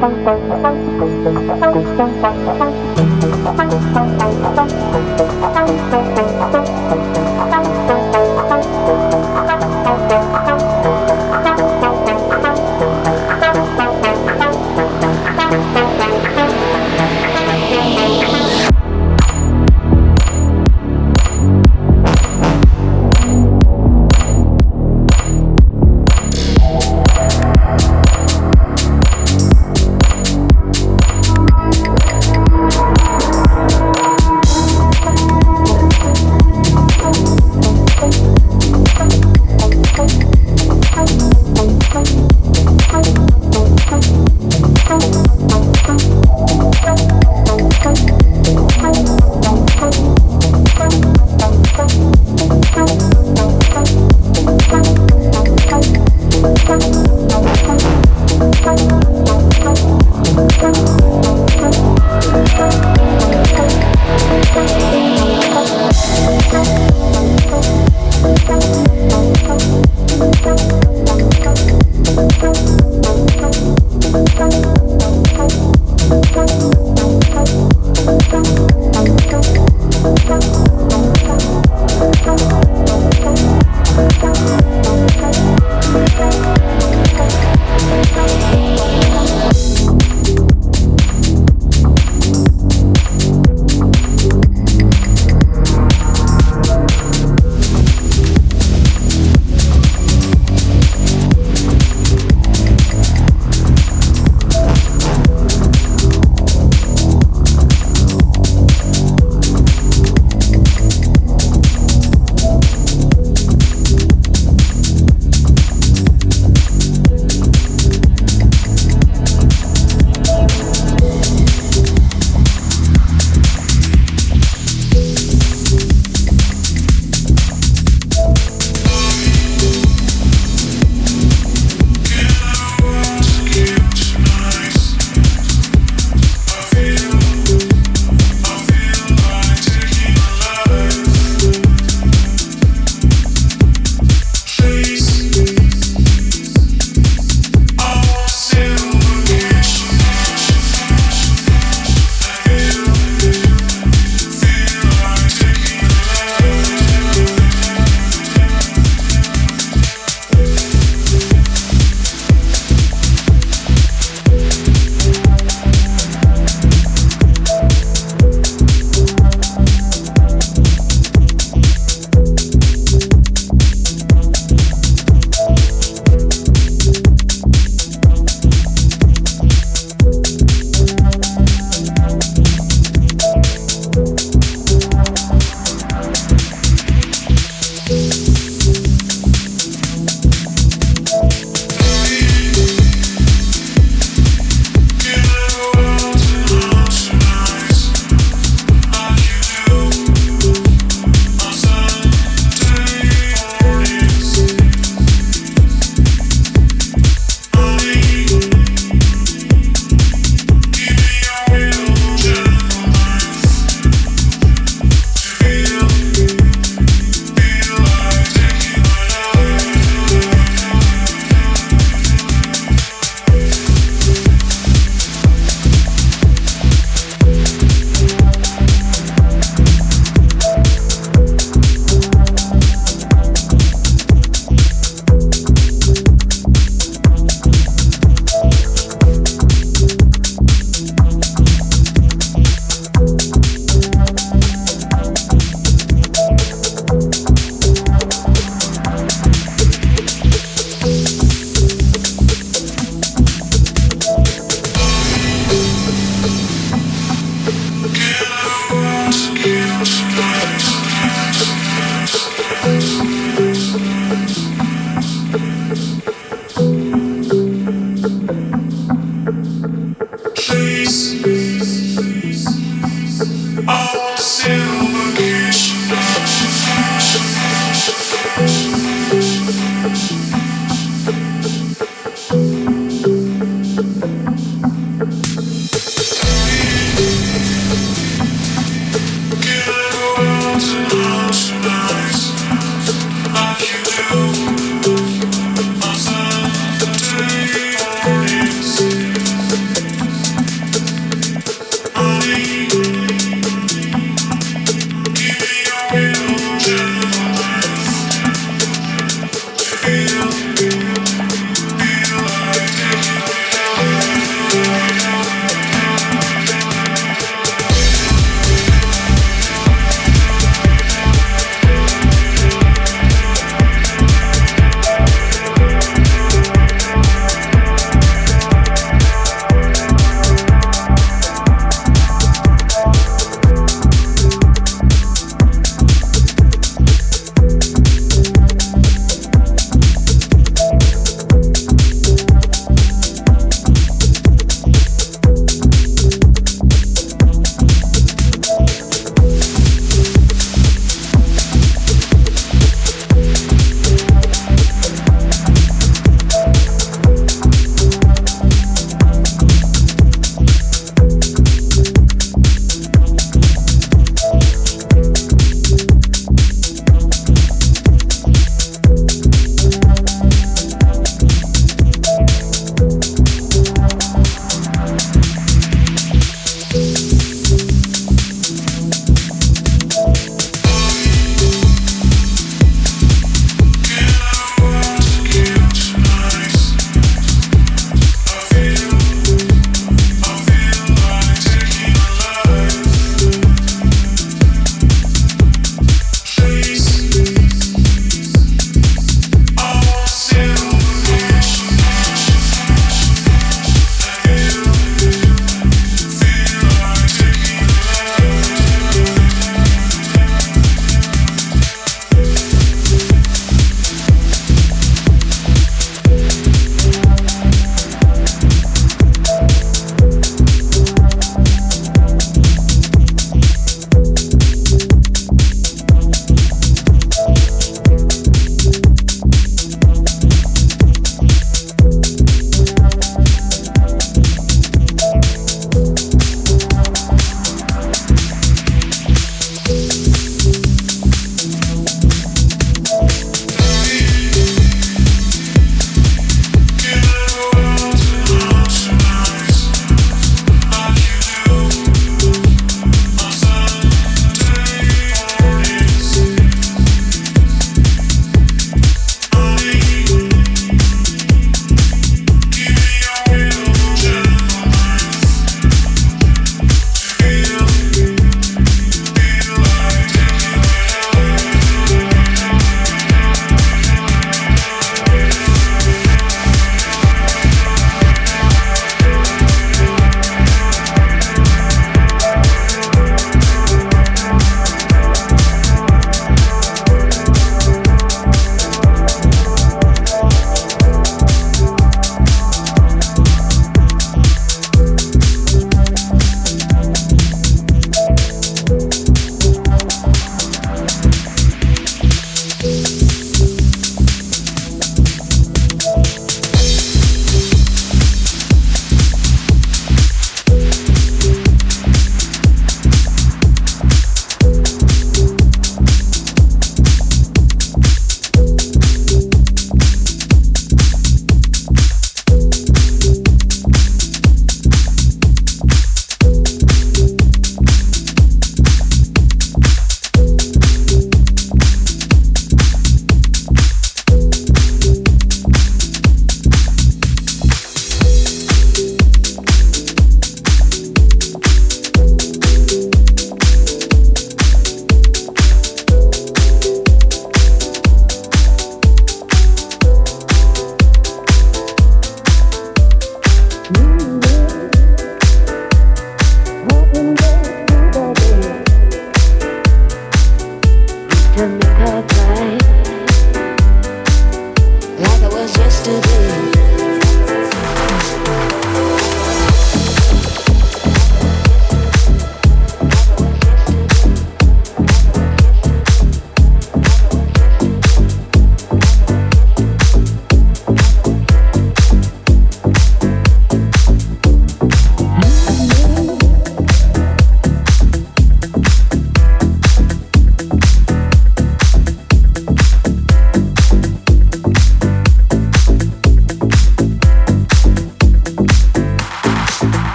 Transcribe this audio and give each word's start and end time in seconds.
Thank 0.00 0.64
you. 4.94 5.09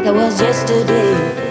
like 0.00 0.06
I 0.06 0.10
was 0.12 0.40
yesterday. 0.40 1.49